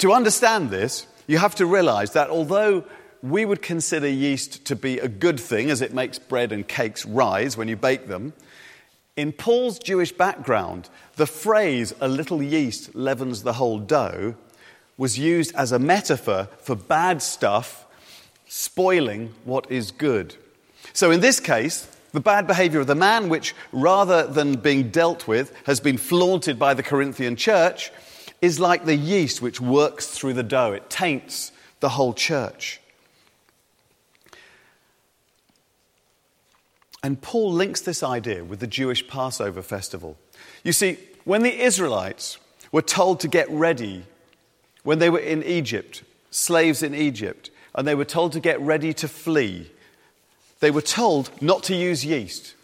to 0.00 0.12
understand 0.12 0.68
this, 0.68 1.06
you 1.26 1.38
have 1.38 1.54
to 1.54 1.64
realize 1.64 2.12
that 2.12 2.28
although 2.28 2.84
we 3.22 3.44
would 3.44 3.62
consider 3.62 4.08
yeast 4.08 4.64
to 4.66 4.76
be 4.76 4.98
a 4.98 5.08
good 5.08 5.38
thing 5.38 5.70
as 5.70 5.82
it 5.82 5.92
makes 5.92 6.18
bread 6.18 6.52
and 6.52 6.66
cakes 6.66 7.04
rise 7.04 7.56
when 7.56 7.68
you 7.68 7.76
bake 7.76 8.08
them, 8.08 8.32
in 9.16 9.32
Paul's 9.32 9.78
Jewish 9.78 10.12
background, 10.12 10.88
the 11.16 11.26
phrase, 11.26 11.92
a 12.00 12.08
little 12.08 12.42
yeast 12.42 12.94
leavens 12.94 13.42
the 13.42 13.54
whole 13.54 13.78
dough, 13.78 14.34
was 14.96 15.18
used 15.18 15.54
as 15.54 15.72
a 15.72 15.78
metaphor 15.78 16.48
for 16.60 16.74
bad 16.74 17.20
stuff 17.20 17.86
spoiling 18.46 19.34
what 19.44 19.70
is 19.70 19.90
good. 19.90 20.34
So 20.92 21.10
in 21.10 21.20
this 21.20 21.40
case, 21.40 21.86
the 22.12 22.20
bad 22.20 22.46
behavior 22.46 22.80
of 22.80 22.86
the 22.86 22.94
man, 22.94 23.28
which 23.28 23.54
rather 23.72 24.26
than 24.26 24.54
being 24.54 24.90
dealt 24.90 25.28
with, 25.28 25.54
has 25.64 25.80
been 25.80 25.98
flaunted 25.98 26.58
by 26.58 26.74
the 26.74 26.82
Corinthian 26.82 27.36
church, 27.36 27.92
is 28.40 28.58
like 28.58 28.84
the 28.84 28.96
yeast 28.96 29.42
which 29.42 29.60
works 29.60 30.06
through 30.06 30.32
the 30.32 30.42
dough. 30.42 30.72
It 30.72 30.88
taints 30.90 31.52
the 31.80 31.90
whole 31.90 32.14
church. 32.14 32.80
And 37.02 37.20
Paul 37.20 37.52
links 37.52 37.80
this 37.80 38.02
idea 38.02 38.44
with 38.44 38.60
the 38.60 38.66
Jewish 38.66 39.06
Passover 39.08 39.62
festival. 39.62 40.18
You 40.62 40.72
see, 40.72 40.98
when 41.24 41.42
the 41.42 41.62
Israelites 41.62 42.38
were 42.72 42.82
told 42.82 43.20
to 43.20 43.28
get 43.28 43.50
ready, 43.50 44.04
when 44.82 44.98
they 44.98 45.10
were 45.10 45.18
in 45.18 45.42
Egypt, 45.42 46.02
slaves 46.30 46.82
in 46.82 46.94
Egypt, 46.94 47.50
and 47.74 47.86
they 47.86 47.94
were 47.94 48.04
told 48.04 48.32
to 48.32 48.40
get 48.40 48.60
ready 48.60 48.92
to 48.94 49.08
flee, 49.08 49.70
they 50.60 50.70
were 50.70 50.82
told 50.82 51.30
not 51.40 51.62
to 51.64 51.74
use 51.74 52.04
yeast, 52.04 52.54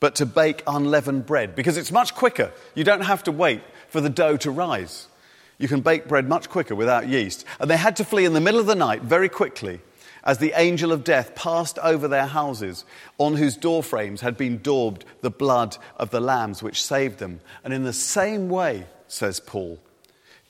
but 0.00 0.14
to 0.16 0.26
bake 0.26 0.62
unleavened 0.66 1.26
bread 1.26 1.54
because 1.54 1.76
it's 1.76 1.90
much 1.90 2.14
quicker. 2.14 2.52
You 2.74 2.84
don't 2.84 3.00
have 3.00 3.22
to 3.24 3.32
wait 3.32 3.62
for 3.88 4.00
the 4.00 4.10
dough 4.10 4.36
to 4.38 4.50
rise. 4.50 5.08
You 5.56 5.66
can 5.66 5.80
bake 5.80 6.06
bread 6.06 6.28
much 6.28 6.48
quicker 6.48 6.74
without 6.74 7.08
yeast. 7.08 7.44
And 7.58 7.70
they 7.70 7.76
had 7.76 7.96
to 7.96 8.04
flee 8.04 8.26
in 8.26 8.34
the 8.34 8.40
middle 8.40 8.60
of 8.60 8.66
the 8.66 8.74
night 8.74 9.02
very 9.02 9.28
quickly 9.28 9.80
as 10.28 10.36
the 10.36 10.52
angel 10.56 10.92
of 10.92 11.04
death 11.04 11.34
passed 11.34 11.78
over 11.78 12.06
their 12.06 12.26
houses, 12.26 12.84
on 13.16 13.34
whose 13.34 13.56
doorframes 13.56 14.20
had 14.20 14.36
been 14.36 14.60
daubed 14.60 15.06
the 15.22 15.30
blood 15.30 15.74
of 15.96 16.10
the 16.10 16.20
lambs 16.20 16.62
which 16.62 16.82
saved 16.82 17.18
them. 17.18 17.40
And 17.64 17.72
in 17.72 17.84
the 17.84 17.94
same 17.94 18.50
way, 18.50 18.84
says 19.08 19.40
Paul, 19.40 19.78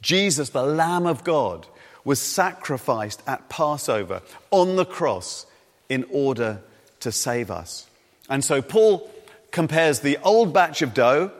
Jesus, 0.02 0.48
the 0.48 0.64
Lamb 0.64 1.06
of 1.06 1.22
God, 1.22 1.68
was 2.04 2.18
sacrificed 2.18 3.22
at 3.24 3.48
Passover 3.48 4.20
on 4.50 4.74
the 4.74 4.84
cross 4.84 5.46
in 5.88 6.04
order 6.10 6.60
to 6.98 7.12
save 7.12 7.48
us. 7.48 7.86
And 8.28 8.44
so 8.44 8.60
Paul 8.60 9.08
compares 9.52 10.00
the 10.00 10.18
old 10.24 10.52
batch 10.52 10.82
of 10.82 10.92
dough, 10.92 11.30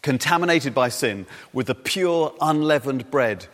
contaminated 0.00 0.74
by 0.74 0.90
sin, 0.90 1.26
with 1.52 1.66
the 1.66 1.74
pure, 1.74 2.32
unleavened 2.40 3.10
bread, 3.10 3.46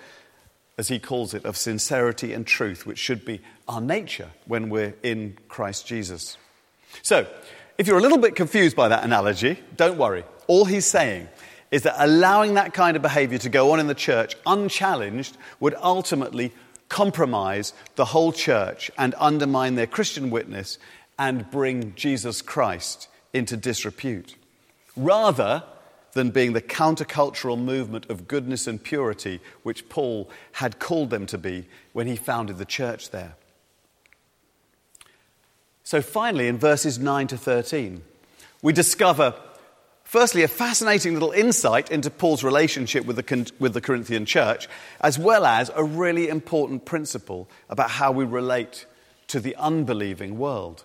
as 0.78 0.88
he 0.88 0.98
calls 0.98 1.34
it, 1.34 1.44
of 1.44 1.56
sincerity 1.56 2.32
and 2.32 2.46
truth, 2.46 2.86
which 2.86 2.98
should 2.98 3.24
be 3.24 3.40
our 3.66 3.80
nature 3.80 4.30
when 4.46 4.70
we're 4.70 4.94
in 5.02 5.36
Christ 5.48 5.86
Jesus. 5.86 6.38
So, 7.02 7.26
if 7.76 7.86
you're 7.86 7.98
a 7.98 8.02
little 8.02 8.18
bit 8.18 8.34
confused 8.34 8.76
by 8.76 8.88
that 8.88 9.04
analogy, 9.04 9.60
don't 9.76 9.98
worry. 9.98 10.24
All 10.46 10.64
he's 10.64 10.86
saying 10.86 11.28
is 11.70 11.82
that 11.82 12.02
allowing 12.02 12.54
that 12.54 12.72
kind 12.72 12.96
of 12.96 13.02
behavior 13.02 13.38
to 13.38 13.48
go 13.48 13.72
on 13.72 13.80
in 13.80 13.88
the 13.88 13.94
church 13.94 14.36
unchallenged 14.46 15.36
would 15.60 15.74
ultimately 15.74 16.52
compromise 16.88 17.74
the 17.96 18.06
whole 18.06 18.32
church 18.32 18.90
and 18.96 19.14
undermine 19.18 19.74
their 19.74 19.86
Christian 19.86 20.30
witness 20.30 20.78
and 21.18 21.50
bring 21.50 21.94
Jesus 21.94 22.40
Christ 22.40 23.08
into 23.32 23.56
disrepute. 23.56 24.36
Rather 24.96 25.62
than 26.12 26.30
being 26.30 26.52
the 26.52 26.62
countercultural 26.62 27.58
movement 27.58 28.08
of 28.10 28.28
goodness 28.28 28.66
and 28.66 28.82
purity 28.82 29.40
which 29.62 29.88
Paul 29.88 30.30
had 30.52 30.78
called 30.78 31.10
them 31.10 31.26
to 31.26 31.38
be 31.38 31.66
when 31.92 32.06
he 32.06 32.16
founded 32.16 32.58
the 32.58 32.64
church 32.64 33.10
there. 33.10 33.34
So, 35.84 36.02
finally, 36.02 36.48
in 36.48 36.58
verses 36.58 36.98
9 36.98 37.28
to 37.28 37.38
13, 37.38 38.02
we 38.60 38.72
discover, 38.74 39.34
firstly, 40.04 40.42
a 40.42 40.48
fascinating 40.48 41.14
little 41.14 41.30
insight 41.30 41.90
into 41.90 42.10
Paul's 42.10 42.44
relationship 42.44 43.06
with 43.06 43.16
the, 43.16 43.52
with 43.58 43.72
the 43.72 43.80
Corinthian 43.80 44.26
church, 44.26 44.68
as 45.00 45.18
well 45.18 45.46
as 45.46 45.70
a 45.74 45.82
really 45.82 46.28
important 46.28 46.84
principle 46.84 47.48
about 47.70 47.90
how 47.90 48.12
we 48.12 48.24
relate 48.24 48.84
to 49.28 49.40
the 49.40 49.56
unbelieving 49.56 50.38
world. 50.38 50.84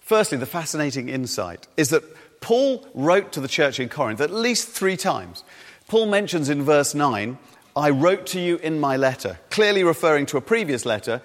Firstly, 0.00 0.38
the 0.38 0.46
fascinating 0.46 1.08
insight 1.08 1.66
is 1.76 1.90
that 1.90 2.02
Paul 2.40 2.86
wrote 2.94 3.32
to 3.32 3.40
the 3.40 3.48
church 3.48 3.80
in 3.80 3.88
Corinth 3.88 4.20
at 4.20 4.30
least 4.30 4.68
three 4.68 4.96
times. 4.96 5.44
Paul 5.88 6.06
mentions 6.06 6.48
in 6.48 6.62
verse 6.62 6.94
9, 6.94 7.38
I 7.76 7.90
wrote 7.90 8.26
to 8.28 8.40
you 8.40 8.56
in 8.56 8.80
my 8.80 8.96
letter, 8.96 9.38
clearly 9.50 9.84
referring 9.84 10.26
to 10.26 10.36
a 10.36 10.42
previous 10.42 10.84
letter 10.84 11.22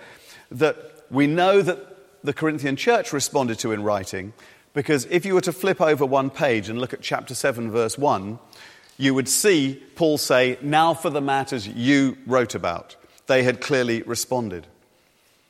that 0.51 0.77
we 1.09 1.27
know 1.27 1.61
that 1.61 1.79
the 2.23 2.33
Corinthian 2.33 2.75
church 2.75 3.11
responded 3.11 3.59
to 3.59 3.71
in 3.71 3.83
writing, 3.83 4.33
because 4.73 5.05
if 5.05 5.25
you 5.25 5.33
were 5.33 5.41
to 5.41 5.53
flip 5.53 5.81
over 5.81 6.05
one 6.05 6.29
page 6.29 6.69
and 6.69 6.79
look 6.79 6.93
at 6.93 7.01
chapter 7.01 7.35
7, 7.35 7.71
verse 7.71 7.97
1, 7.97 8.39
you 8.97 9.13
would 9.13 9.27
see 9.27 9.81
Paul 9.95 10.17
say, 10.17 10.57
Now 10.61 10.93
for 10.93 11.09
the 11.09 11.21
matters 11.21 11.67
you 11.67 12.17
wrote 12.25 12.55
about. 12.55 12.95
They 13.27 13.43
had 13.43 13.61
clearly 13.61 14.01
responded. 14.03 14.67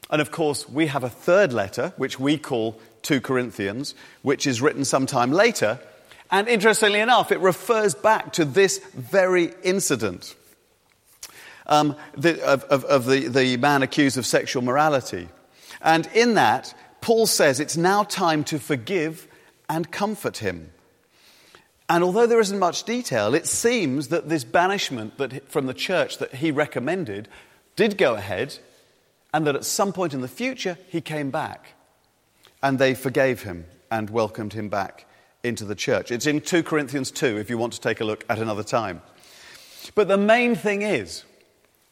And 0.09 0.21
of 0.21 0.31
course, 0.31 0.67
we 0.69 0.87
have 0.87 1.03
a 1.03 1.09
third 1.09 1.53
letter, 1.53 1.93
which 1.97 2.19
we 2.19 2.37
call 2.37 2.79
2 3.03 3.21
Corinthians, 3.21 3.95
which 4.21 4.47
is 4.47 4.61
written 4.61 4.83
sometime 4.83 5.31
later. 5.31 5.79
And 6.31 6.47
interestingly 6.47 6.99
enough, 6.99 7.31
it 7.31 7.39
refers 7.39 7.93
back 7.93 8.33
to 8.33 8.45
this 8.45 8.79
very 8.95 9.53
incident 9.63 10.35
um, 11.67 11.95
the, 12.17 12.43
of, 12.43 12.63
of, 12.65 12.83
of 12.85 13.05
the, 13.05 13.27
the 13.27 13.57
man 13.57 13.83
accused 13.83 14.17
of 14.17 14.25
sexual 14.25 14.63
morality. 14.63 15.29
And 15.81 16.07
in 16.13 16.35
that, 16.35 16.73
Paul 17.01 17.27
says 17.27 17.59
it's 17.59 17.77
now 17.77 18.03
time 18.03 18.43
to 18.45 18.59
forgive 18.59 19.27
and 19.69 19.91
comfort 19.91 20.37
him. 20.37 20.71
And 21.89 22.03
although 22.03 22.27
there 22.27 22.39
isn't 22.39 22.59
much 22.59 22.83
detail, 22.83 23.35
it 23.35 23.45
seems 23.45 24.07
that 24.07 24.29
this 24.29 24.43
banishment 24.43 25.17
that, 25.17 25.49
from 25.49 25.65
the 25.65 25.73
church 25.73 26.17
that 26.19 26.35
he 26.35 26.51
recommended 26.51 27.27
did 27.75 27.97
go 27.97 28.15
ahead, 28.15 28.57
and 29.33 29.45
that 29.47 29.55
at 29.55 29.65
some 29.65 29.91
point 29.91 30.13
in 30.13 30.21
the 30.21 30.27
future 30.27 30.77
he 30.87 31.01
came 31.01 31.29
back. 31.29 31.73
And 32.63 32.79
they 32.79 32.95
forgave 32.95 33.43
him 33.43 33.65
and 33.91 34.09
welcomed 34.09 34.53
him 34.53 34.69
back 34.69 35.05
into 35.43 35.65
the 35.65 35.75
church. 35.75 36.11
It's 36.11 36.25
in 36.25 36.41
2 36.41 36.63
Corinthians 36.63 37.11
2 37.11 37.37
if 37.37 37.49
you 37.49 37.59
want 37.59 37.73
to 37.73 37.81
take 37.81 38.01
a 38.01 38.05
look 38.05 38.25
at 38.29 38.39
another 38.39 38.63
time. 38.63 39.03
But 39.93 40.07
the 40.07 40.17
main 40.17 40.55
thing 40.55 40.81
is, 40.81 41.25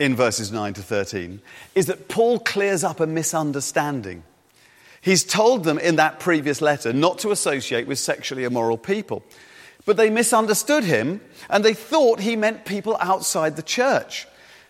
in 0.01 0.15
verses 0.15 0.51
9 0.51 0.73
to 0.73 0.81
13 0.81 1.39
is 1.75 1.85
that 1.85 2.07
Paul 2.07 2.39
clears 2.39 2.83
up 2.83 2.99
a 2.99 3.05
misunderstanding. 3.05 4.23
He's 4.99 5.23
told 5.23 5.63
them 5.63 5.77
in 5.77 5.97
that 5.97 6.19
previous 6.19 6.59
letter 6.59 6.91
not 6.91 7.19
to 7.19 7.29
associate 7.29 7.85
with 7.85 7.99
sexually 7.99 8.43
immoral 8.43 8.79
people. 8.79 9.23
But 9.85 9.97
they 9.97 10.09
misunderstood 10.09 10.83
him 10.83 11.21
and 11.51 11.63
they 11.63 11.75
thought 11.75 12.19
he 12.19 12.35
meant 12.35 12.65
people 12.65 12.97
outside 12.99 13.55
the 13.55 13.61
church. 13.61 14.27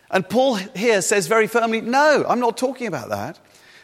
And 0.09 0.27
Paul 0.27 0.55
here 0.55 1.01
says 1.01 1.27
very 1.27 1.47
firmly, 1.47 1.79
No, 1.79 2.25
I'm 2.27 2.41
not 2.41 2.57
talking 2.57 2.87
about 2.87 3.09
that. 3.09 3.39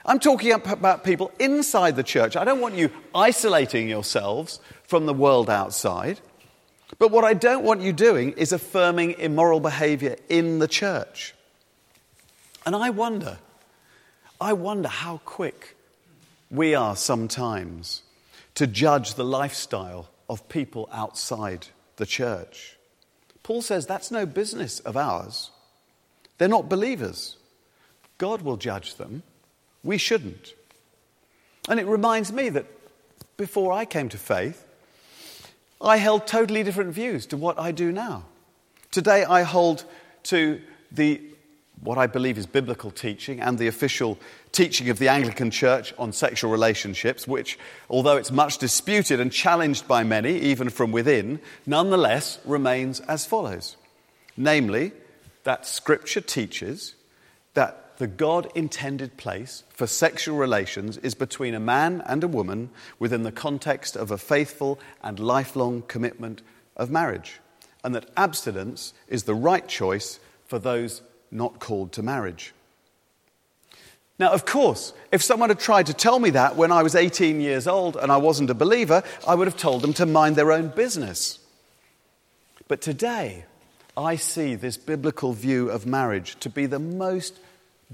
I'm 0.07 0.19
talking 0.19 0.53
about 0.53 1.03
people 1.03 1.31
inside 1.37 1.97
the 1.97 2.03
church. 2.03 2.37
I 2.37 2.45
don't 2.45 2.61
want 2.61 2.75
you 2.75 2.89
isolating 3.13 3.89
yourselves 3.89 4.61
from 4.83 5.05
the 5.05 5.13
world 5.13 5.49
outside. 5.49 6.21
But 6.97 7.11
what 7.11 7.25
I 7.25 7.33
don't 7.33 7.65
want 7.65 7.81
you 7.81 7.91
doing 7.91 8.31
is 8.31 8.53
affirming 8.53 9.19
immoral 9.19 9.59
behavior 9.59 10.15
in 10.29 10.59
the 10.59 10.67
church. 10.67 11.35
And 12.65 12.75
I 12.75 12.89
wonder, 12.89 13.37
I 14.39 14.53
wonder 14.53 14.87
how 14.87 15.19
quick 15.25 15.75
we 16.49 16.73
are 16.73 16.95
sometimes 16.95 18.03
to 18.55 18.65
judge 18.65 19.15
the 19.15 19.25
lifestyle 19.25 20.09
of 20.29 20.47
people 20.47 20.87
outside 20.91 21.67
the 21.97 22.05
church. 22.05 22.77
Paul 23.43 23.61
says 23.61 23.85
that's 23.85 24.11
no 24.11 24.25
business 24.25 24.79
of 24.79 24.95
ours. 24.95 25.51
They're 26.37 26.47
not 26.47 26.69
believers. 26.69 27.35
God 28.17 28.41
will 28.41 28.57
judge 28.57 28.95
them. 28.95 29.23
We 29.87 29.97
shouldn't. 29.97 30.53
And 31.69 31.79
it 31.79 31.87
reminds 31.87 32.33
me 32.33 32.49
that 32.49 32.65
before 33.37 33.71
I 33.71 33.85
came 33.85 34.09
to 34.09 34.17
faith, 34.17 34.65
I 35.79 35.95
held 35.95 36.27
totally 36.27 36.61
different 36.61 36.93
views 36.93 37.25
to 37.27 37.37
what 37.37 37.57
I 37.57 37.71
do 37.71 37.93
now. 37.93 38.25
Today 38.91 39.23
I 39.23 39.43
hold 39.43 39.85
to 40.23 40.61
the 40.91 41.21
what 41.79 41.97
I 41.97 42.05
believe 42.07 42.37
is 42.37 42.45
biblical 42.47 42.91
teaching 42.91 43.39
and 43.39 43.57
the 43.57 43.67
official 43.67 44.17
teaching 44.51 44.89
of 44.89 44.99
the 44.99 45.07
Anglican 45.07 45.51
Church 45.51 45.93
on 45.97 46.11
sexual 46.11 46.51
relationships, 46.51 47.25
which, 47.25 47.57
although 47.89 48.17
it's 48.17 48.31
much 48.31 48.57
disputed 48.57 49.21
and 49.21 49.31
challenged 49.31 49.87
by 49.87 50.03
many, 50.03 50.37
even 50.39 50.69
from 50.69 50.91
within, 50.91 51.39
nonetheless 51.65 52.39
remains 52.43 52.99
as 53.01 53.25
follows. 53.25 53.77
Namely, 54.35 54.91
that 55.45 55.65
Scripture 55.65 56.19
teaches 56.19 56.95
that 57.53 57.86
the 57.97 58.07
God 58.07 58.51
intended 58.53 59.17
place 59.17 59.63
for 59.69 59.87
sexual 59.87 60.37
relations 60.37 60.97
is 60.97 61.15
between 61.15 61.55
a 61.55 61.59
man 61.59 62.01
and 62.05 62.23
a 62.23 62.27
woman 62.27 62.69
within 62.99 63.23
the 63.23 63.31
context 63.31 63.95
of 63.95 64.11
a 64.11 64.17
faithful 64.17 64.79
and 65.03 65.19
lifelong 65.19 65.83
commitment 65.87 66.41
of 66.75 66.91
marriage, 66.91 67.39
and 67.83 67.95
that 67.95 68.09
abstinence 68.15 68.93
is 69.07 69.23
the 69.23 69.35
right 69.35 69.67
choice 69.67 70.19
for 70.45 70.59
those 70.59 71.01
not 71.31 71.59
called 71.59 71.91
to 71.93 72.03
marriage. 72.03 72.53
Now, 74.19 74.31
of 74.31 74.45
course, 74.45 74.93
if 75.11 75.21
someone 75.21 75.49
had 75.49 75.59
tried 75.59 75.87
to 75.87 75.93
tell 75.93 76.19
me 76.19 76.31
that 76.31 76.55
when 76.55 76.71
I 76.71 76.83
was 76.83 76.95
18 76.95 77.39
years 77.39 77.67
old 77.67 77.97
and 77.97 78.11
I 78.11 78.17
wasn't 78.17 78.49
a 78.49 78.55
believer, 78.55 79.03
I 79.27 79.35
would 79.35 79.47
have 79.47 79.57
told 79.57 79.81
them 79.81 79.93
to 79.93 80.05
mind 80.05 80.35
their 80.35 80.51
own 80.51 80.69
business. 80.69 81.39
But 82.67 82.81
today, 82.81 83.45
I 83.95 84.15
see 84.15 84.55
this 84.55 84.77
biblical 84.77 85.33
view 85.33 85.69
of 85.69 85.85
marriage 85.85 86.35
to 86.39 86.49
be 86.49 86.65
the 86.65 86.79
most 86.79 87.39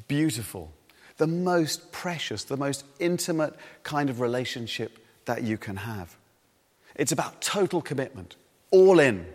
beautiful, 0.07 0.71
the 1.17 1.27
most 1.27 1.91
precious, 1.91 2.43
the 2.43 2.57
most 2.57 2.85
intimate 2.99 3.55
kind 3.83 4.09
of 4.09 4.19
relationship 4.19 4.99
that 5.25 5.43
you 5.43 5.57
can 5.57 5.77
have. 5.77 6.15
It's 6.95 7.11
about 7.11 7.41
total 7.41 7.81
commitment, 7.81 8.35
all 8.71 8.99
in. 8.99 9.25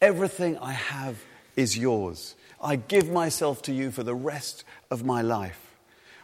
Everything 0.00 0.58
I 0.58 0.72
have 0.72 1.18
is 1.56 1.76
yours. 1.76 2.34
I 2.60 2.76
give 2.76 3.10
myself 3.10 3.62
to 3.62 3.72
you 3.72 3.90
for 3.90 4.02
the 4.02 4.14
rest 4.14 4.64
of 4.90 5.04
my 5.04 5.22
life. 5.22 5.60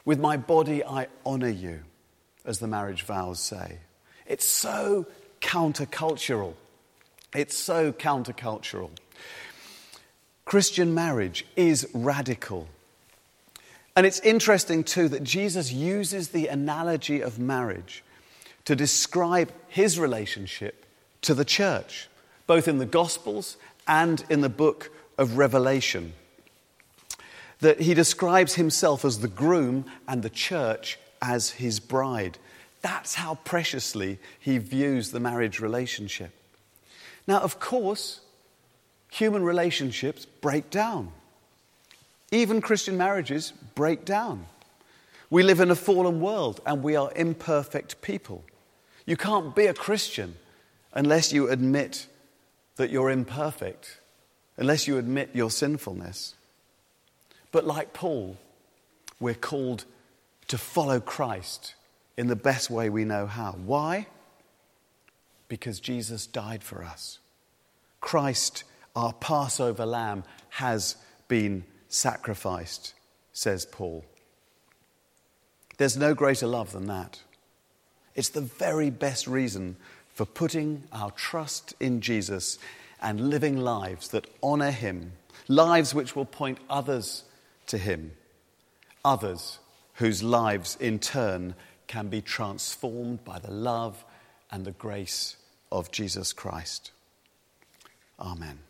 With 0.05 0.21
my 0.21 0.37
body, 0.37 0.85
I 0.85 1.09
honor 1.25 1.49
you, 1.49 1.81
as 2.45 2.59
the 2.59 2.67
marriage 2.67 3.03
vows 3.03 3.41
say. 3.41 3.79
It's 4.27 4.45
so 4.45 5.07
countercultural. 5.41 6.55
It's 7.35 7.57
so 7.57 7.93
countercultural. 7.93 8.91
Christian 10.45 10.95
marriage 10.95 11.45
is 11.57 11.89
radical. 11.93 12.69
And 13.97 14.07
it's 14.07 14.21
interesting, 14.21 14.85
too, 14.85 15.09
that 15.09 15.25
Jesus 15.25 15.73
uses 15.73 16.29
the 16.29 16.47
analogy 16.47 17.23
of 17.23 17.39
marriage 17.39 18.05
to 18.67 18.77
describe 18.77 19.51
his 19.69 19.99
relationship 19.99 20.87
to 21.23 21.35
the 21.35 21.45
church, 21.45 22.09
both 22.47 22.69
in 22.69 22.79
the 22.79 22.87
Gospels 22.87 23.57
and 23.89 24.23
in 24.29 24.43
the 24.43 24.49
book 24.49 24.91
of 25.17 25.39
Revelation 25.39 26.13
that 27.61 27.81
he 27.81 27.95
describes 27.95 28.55
himself 28.55 29.05
as 29.05 29.21
the 29.21 29.29
groom 29.29 29.85
and 30.07 30.23
the 30.23 30.31
church 30.31 30.99
as 31.23 31.51
his 31.51 31.81
bride. 31.81 32.39
That's 32.83 33.15
how 33.15 33.37
preciously 33.37 34.19
he 34.39 34.59
views 34.59 35.11
the 35.11 35.21
marriage 35.21 35.61
relationship. 35.61 36.33
Now, 37.27 37.41
of 37.41 37.59
course, 37.59 38.21
human 39.11 39.43
relationships 39.43 40.27
break 40.27 40.71
down. 40.71 41.13
Even 42.31 42.61
Christian 42.61 42.97
marriages 42.97 43.53
break 43.75 44.05
down. 44.05 44.47
We 45.31 45.43
live 45.43 45.61
in 45.61 45.71
a 45.71 45.77
fallen 45.77 46.21
world 46.21 46.61
and 46.67 46.83
we 46.83 46.97
are 46.97 47.13
imperfect 47.15 48.01
people. 48.01 48.45
You 49.05 49.17
can't 49.17 49.55
be 49.55 49.67
a 49.67 49.75
Christian 49.75 50.37
unless 50.93 51.33
you 51.33 51.49
admit 51.49 52.07
that 52.77 52.91
you're 52.91 53.11
imperfect, 53.11 54.01
unless 54.57 54.87
you 54.87 54.99
admit 54.99 55.31
your 55.35 55.51
sinfulness. 55.51 56.35
But 57.53 57.67
like 57.67 57.93
Paul, 57.93 58.37
we're 59.21 59.35
called 59.35 59.85
to 60.49 60.59
follow 60.59 61.01
Christ 61.01 61.75
in 62.17 62.27
the 62.29 62.37
best 62.37 62.71
way 62.71 62.89
we 62.89 63.05
know 63.05 63.27
how. 63.27 63.53
Why? 63.53 64.07
Because 65.49 65.81
Jesus 65.81 66.27
died 66.27 66.63
for 66.63 66.85
us. 66.85 67.19
Christ, 68.01 68.65
our 68.95 69.13
Passover 69.13 69.87
lamb, 69.87 70.25
has 70.51 70.97
been 71.29 71.65
sacrificed, 71.97 72.95
says 73.33 73.67
Paul. 73.67 74.05
There's 75.79 75.97
no 75.97 76.15
greater 76.15 76.47
love 76.47 76.73
than 76.73 76.87
that. 76.87 77.21
It's 78.15 78.31
the 78.31 78.41
very 78.41 78.91
best 78.91 79.27
reason 79.27 79.77
for 80.15 80.25
putting 80.25 80.85
our 80.93 81.11
trust 81.11 81.75
in 81.81 82.01
Jesus 82.01 82.59
and 83.01 83.29
living 83.29 83.59
lives 83.59 84.09
that 84.09 84.27
honor 84.43 84.71
him, 84.71 85.13
lives 85.49 85.95
which 85.95 86.17
will 86.17 86.25
point 86.25 86.59
others 86.71 87.25
to 87.67 87.79
Him, 87.79 88.13
others 89.05 89.59
whose 89.95 90.23
lives 90.23 90.77
in 90.81 90.99
turn 90.99 91.55
can 91.87 92.09
be 92.09 92.21
transformed 92.21 93.25
by 93.25 93.39
the 93.39 93.51
love 93.51 94.05
and 94.51 94.65
the 94.65 94.73
grace 94.73 95.37
of 95.71 95.91
Jesus 95.91 96.33
Christ. 96.33 96.93
Amen. 98.19 98.66